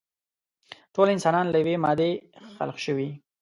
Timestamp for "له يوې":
1.49-1.75